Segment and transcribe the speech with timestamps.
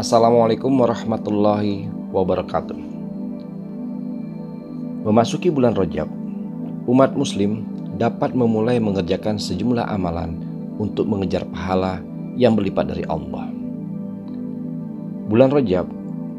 [0.00, 2.72] Assalamualaikum warahmatullahi wabarakatuh.
[5.04, 6.08] Memasuki bulan Rajab,
[6.88, 7.68] umat Muslim
[8.00, 10.40] dapat memulai mengerjakan sejumlah amalan
[10.80, 12.00] untuk mengejar pahala
[12.32, 13.44] yang berlipat dari Allah.
[15.28, 15.84] Bulan Rajab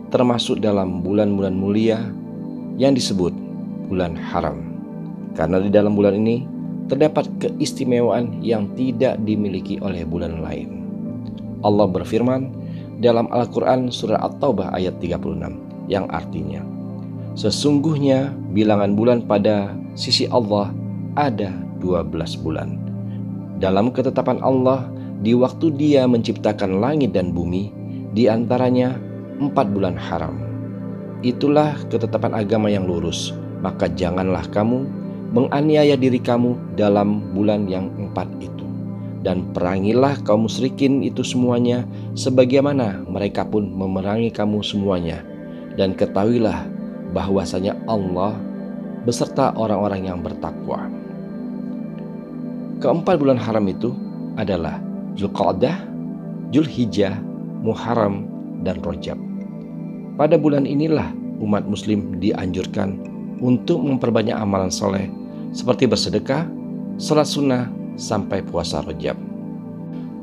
[0.10, 2.02] termasuk dalam bulan-bulan mulia
[2.82, 3.30] yang disebut
[3.94, 4.58] bulan haram,
[5.38, 6.50] karena di dalam bulan ini
[6.90, 10.82] terdapat keistimewaan yang tidak dimiliki oleh bulan lain.
[11.62, 12.58] Allah berfirman
[13.02, 16.62] dalam Al-Quran Surah At-Taubah ayat 36 yang artinya
[17.34, 20.68] Sesungguhnya bilangan bulan pada sisi Allah
[21.16, 22.12] ada 12
[22.44, 22.76] bulan.
[23.58, 24.92] Dalam ketetapan Allah
[25.24, 27.72] di waktu dia menciptakan langit dan bumi
[28.12, 29.00] di antaranya
[29.40, 30.36] empat bulan haram.
[31.24, 33.32] Itulah ketetapan agama yang lurus.
[33.62, 34.84] Maka janganlah kamu
[35.32, 38.61] menganiaya diri kamu dalam bulan yang empat itu
[39.22, 41.86] dan perangilah kaum musyrikin itu semuanya
[42.18, 45.22] sebagaimana mereka pun memerangi kamu semuanya
[45.78, 46.66] dan ketahuilah
[47.14, 48.36] bahwasanya Allah
[49.06, 50.90] beserta orang-orang yang bertakwa.
[52.82, 53.94] Keempat bulan haram itu
[54.42, 54.82] adalah
[55.14, 55.86] Zulqa'dah,
[56.50, 57.14] Zulhijjah,
[57.62, 58.26] Muharram,
[58.66, 59.18] dan Rojab.
[60.18, 62.98] Pada bulan inilah umat muslim dianjurkan
[63.42, 65.10] untuk memperbanyak amalan soleh
[65.54, 66.46] seperti bersedekah,
[67.02, 67.70] salat sunnah,
[68.02, 69.14] sampai puasa Rajab.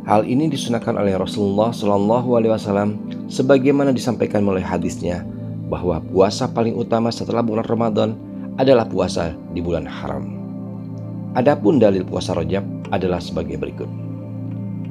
[0.02, 2.98] Hal ini disunahkan oleh Rasulullah Shallallahu Alaihi Wasallam
[3.30, 5.22] sebagaimana disampaikan oleh hadisnya
[5.70, 8.18] bahwa puasa paling utama setelah bulan Ramadan
[8.58, 10.34] adalah puasa di bulan haram.
[11.38, 13.86] Adapun dalil puasa Rajab adalah sebagai berikut.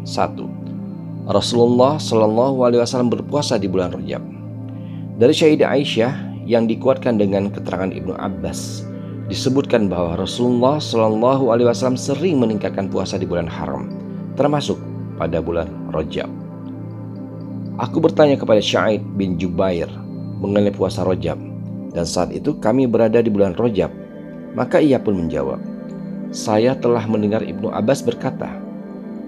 [0.05, 1.27] 1.
[1.27, 4.23] Rasulullah Shallallahu Alaihi Wasallam berpuasa di bulan Rajab.
[5.17, 6.13] Dari Syaidah Aisyah
[6.47, 8.87] yang dikuatkan dengan keterangan Ibnu Abbas
[9.27, 13.91] disebutkan bahwa Rasulullah Shallallahu Alaihi Wasallam sering meningkatkan puasa di bulan haram,
[14.39, 14.79] termasuk
[15.19, 16.31] pada bulan Rojab.
[17.77, 19.91] Aku bertanya kepada Syaid bin Jubair
[20.39, 21.35] mengenai puasa Rojab,
[21.91, 23.91] dan saat itu kami berada di bulan Rojab.
[24.55, 25.59] Maka ia pun menjawab,
[26.31, 28.49] saya telah mendengar Ibnu Abbas berkata,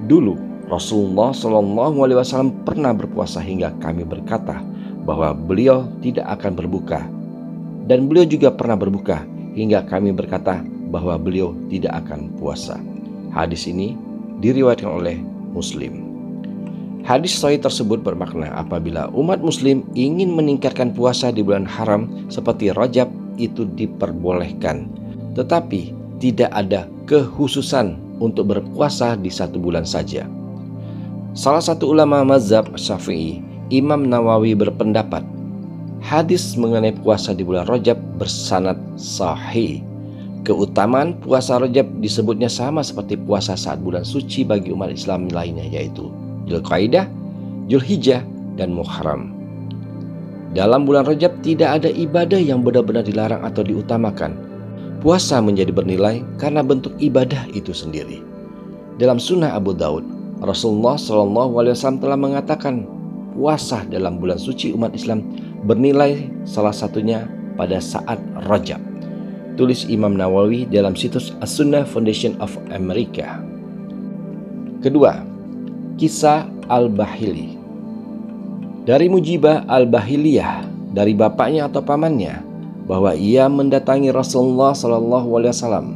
[0.08, 0.40] dulu
[0.72, 4.64] Rasulullah Shallallahu Alaihi Wasallam pernah berpuasa hingga kami berkata
[5.04, 7.04] bahwa beliau tidak akan berbuka,
[7.86, 9.22] dan beliau juga pernah berbuka
[9.60, 12.80] hingga kami berkata bahwa beliau tidak akan puasa.
[13.36, 14.00] Hadis ini
[14.40, 15.20] diriwayatkan oleh
[15.52, 16.08] Muslim.
[17.04, 23.08] Hadis sahih tersebut bermakna apabila umat muslim ingin meningkatkan puasa di bulan haram seperti Rajab
[23.40, 24.92] itu diperbolehkan.
[25.34, 30.28] Tetapi tidak ada kekhususan untuk berpuasa di satu bulan saja.
[31.32, 33.40] Salah satu ulama mazhab Syafi'i,
[33.72, 35.24] Imam Nawawi berpendapat
[36.04, 39.84] hadis mengenai puasa di bulan Rajab bersanad sahih.
[40.48, 46.08] Keutamaan puasa Rajab disebutnya sama seperti puasa saat bulan suci bagi umat Islam lainnya yaitu
[46.48, 47.06] Zulqaidah,
[47.68, 48.24] Zulhijjah,
[48.56, 49.36] dan Muharram.
[50.56, 54.34] Dalam bulan Rajab tidak ada ibadah yang benar-benar dilarang atau diutamakan.
[55.00, 58.20] Puasa menjadi bernilai karena bentuk ibadah itu sendiri.
[59.00, 60.04] Dalam sunnah Abu Daud,
[60.44, 62.84] Rasulullah SAW telah mengatakan
[63.38, 65.24] puasa dalam bulan suci umat Islam
[65.64, 67.28] bernilai salah satunya
[67.60, 68.80] pada saat Rajab.
[69.60, 73.44] Tulis Imam Nawawi dalam situs As-Sunnah Foundation of America.
[74.80, 75.20] Kedua,
[76.00, 77.60] kisah Al-Bahili.
[78.88, 80.64] Dari Mujibah Al-Bahiliyah
[80.96, 82.40] dari bapaknya atau pamannya
[82.88, 85.88] bahwa ia mendatangi Rasulullah Shallallahu alaihi wasallam.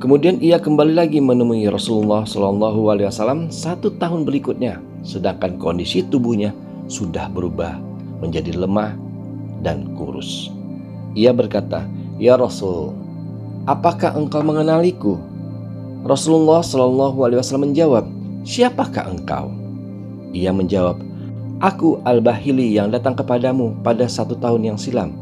[0.00, 6.50] Kemudian ia kembali lagi menemui Rasulullah Shallallahu alaihi wasallam satu tahun berikutnya, sedangkan kondisi tubuhnya
[6.90, 7.85] sudah berubah
[8.20, 8.96] menjadi lemah
[9.60, 10.52] dan kurus.
[11.16, 11.88] Ia berkata,
[12.20, 12.92] "Ya Rasul,
[13.64, 15.16] apakah engkau mengenaliku?"
[16.06, 18.04] Rasulullah Shallallahu alaihi wasallam menjawab,
[18.46, 19.50] "Siapakah engkau?"
[20.36, 21.00] Ia menjawab,
[21.58, 25.16] "Aku Al-Bahili yang datang kepadamu pada satu tahun yang silam."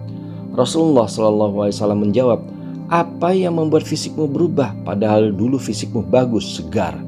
[0.53, 2.41] Rasulullah Shallallahu alaihi wasallam menjawab,
[2.93, 7.01] "Apa yang membuat fisikmu berubah padahal dulu fisikmu bagus, segar?"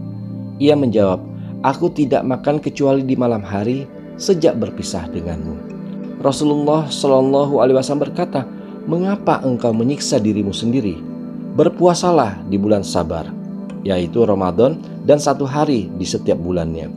[0.56, 1.20] Ia menjawab,
[1.60, 3.84] "Aku tidak makan kecuali di malam hari
[4.16, 5.75] sejak berpisah denganmu."
[6.16, 8.48] Rasulullah Shallallahu Alaihi Wasallam berkata,
[8.88, 10.96] "Mengapa engkau menyiksa dirimu sendiri?
[11.56, 13.28] Berpuasalah di bulan sabar,
[13.84, 16.88] yaitu Ramadan dan satu hari di setiap bulannya."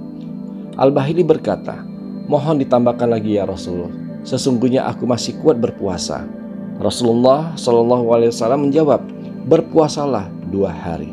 [0.80, 1.84] Al-Bahili berkata,
[2.32, 3.92] "Mohon ditambahkan lagi ya Rasulullah.
[4.24, 6.24] Sesungguhnya aku masih kuat berpuasa."
[6.80, 9.04] Rasulullah Shallallahu Alaihi Wasallam menjawab,
[9.52, 11.12] "Berpuasalah dua hari."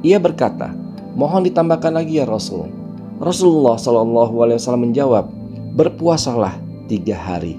[0.00, 0.72] Ia berkata,
[1.12, 2.72] "Mohon ditambahkan lagi ya Rasul."
[3.20, 5.28] Rasulullah Shallallahu Alaihi Wasallam menjawab,
[5.76, 7.58] "Berpuasalah tiga hari.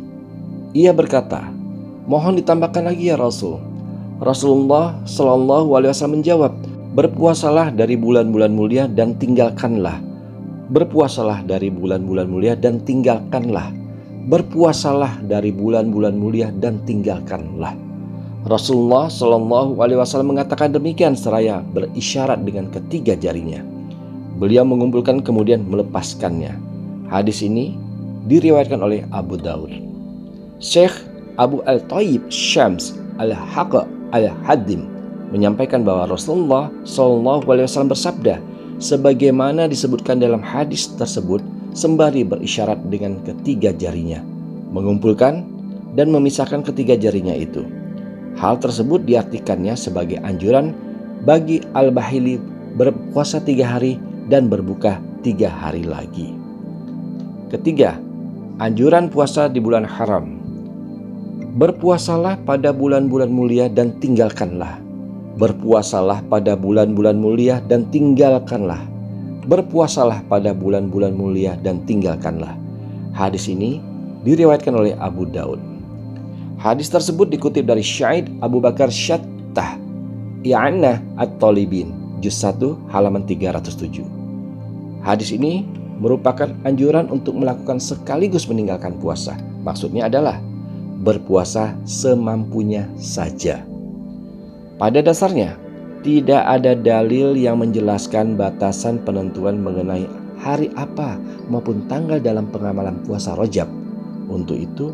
[0.75, 1.47] Ia berkata,
[2.05, 3.59] mohon ditambahkan lagi ya Rasul.
[4.21, 6.53] Rasulullah Shallallahu Alaihi Wasallam menjawab,
[6.95, 9.99] berpuasalah dari bulan-bulan mulia dan tinggalkanlah.
[10.71, 13.71] Berpuasalah dari bulan-bulan mulia dan tinggalkanlah.
[14.25, 17.77] berpuasalah dari bulan-bulan mulia dan tinggalkanlah.
[18.45, 23.61] Rasulullah Shallallahu Alaihi Wasallam mengatakan demikian seraya berisyarat dengan ketiga jarinya.
[24.37, 26.53] Beliau mengumpulkan kemudian melepaskannya.
[27.09, 27.77] Hadis ini
[28.25, 29.71] diriwayatkan oleh Abu Daud.
[30.57, 30.93] Syekh
[31.37, 33.85] Abu Al-Tayyib Syams Al-Haqqa
[34.15, 34.87] Al-Hadim
[35.33, 38.39] menyampaikan bahwa Rasulullah Shallallahu Alaihi Wasallam bersabda,
[38.79, 41.43] sebagaimana disebutkan dalam hadis tersebut,
[41.75, 44.23] sembari berisyarat dengan ketiga jarinya,
[44.71, 45.43] mengumpulkan
[45.99, 47.67] dan memisahkan ketiga jarinya itu.
[48.35, 50.75] Hal tersebut diartikannya sebagai anjuran
[51.23, 52.39] bagi al-bahili
[52.75, 53.95] berpuasa tiga hari
[54.27, 56.35] dan berbuka tiga hari lagi.
[57.47, 57.95] Ketiga,
[58.59, 60.39] anjuran puasa di bulan haram.
[61.55, 64.79] Berpuasalah pada bulan-bulan mulia dan tinggalkanlah.
[65.39, 68.95] Berpuasalah pada bulan-bulan mulia dan tinggalkanlah
[69.45, 72.57] berpuasalah pada bulan-bulan mulia dan tinggalkanlah.
[73.13, 73.79] Hadis ini
[74.25, 75.61] diriwayatkan oleh Abu Daud.
[76.57, 79.77] Hadis tersebut dikutip dari Syaid Abu Bakar Syattah
[80.41, 81.93] I'anah At-Talibin
[82.25, 84.01] Juz 1 halaman 307.
[85.05, 85.61] Hadis ini
[85.99, 89.35] merupakan anjuran untuk melakukan sekaligus meninggalkan puasa.
[89.63, 90.39] Maksudnya adalah
[91.01, 93.63] berpuasa semampunya saja.
[94.75, 95.55] Pada dasarnya,
[96.03, 100.05] tidak ada dalil yang menjelaskan batasan penentuan mengenai
[100.37, 101.15] hari apa
[101.47, 103.65] maupun tanggal dalam pengamalan puasa rojab.
[104.27, 104.91] Untuk itu,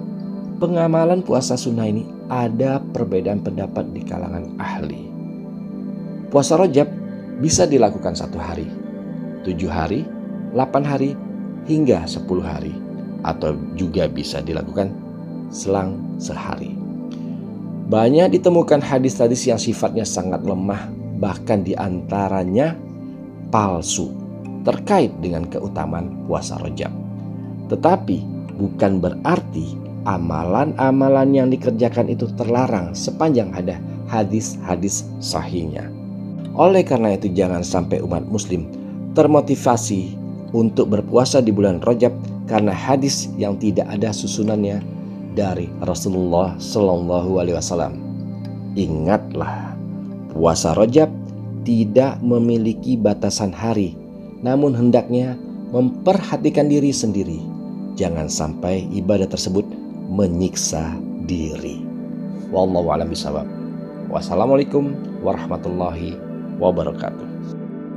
[0.62, 5.10] pengamalan puasa sunnah ini ada perbedaan pendapat di kalangan ahli.
[6.30, 6.88] Puasa rojab
[7.42, 8.70] bisa dilakukan satu hari,
[9.44, 10.06] tujuh hari,
[10.52, 11.12] delapan hari,
[11.66, 12.76] hingga sepuluh hari.
[13.22, 14.90] Atau juga bisa dilakukan
[15.54, 16.74] selang sehari.
[17.92, 20.90] Banyak ditemukan hadis-hadis yang sifatnya sangat lemah
[21.22, 22.74] bahkan di antaranya
[23.54, 24.10] palsu
[24.66, 26.90] terkait dengan keutamaan puasa rojab.
[27.70, 28.18] Tetapi
[28.58, 29.78] bukan berarti
[30.10, 33.78] amalan-amalan yang dikerjakan itu terlarang sepanjang ada
[34.10, 35.86] hadis-hadis sahihnya.
[36.58, 38.66] Oleh karena itu jangan sampai umat muslim
[39.14, 40.21] termotivasi
[40.52, 42.12] untuk berpuasa di bulan Rajab
[42.48, 44.84] karena hadis yang tidak ada susunannya
[45.36, 47.96] dari Rasulullah Shallallahu Alaihi Wasallam.
[48.76, 49.72] Ingatlah
[50.32, 51.12] Puasa Rojab
[51.68, 54.00] tidak memiliki batasan hari,
[54.40, 55.36] namun hendaknya
[55.76, 57.44] memperhatikan diri sendiri.
[58.00, 59.68] Jangan sampai ibadah tersebut
[60.08, 60.96] menyiksa
[61.28, 61.84] diri.
[62.48, 63.44] Wallahu a'lam bishawab.
[64.08, 66.16] Wassalamualaikum warahmatullahi
[66.64, 67.31] wabarakatuh.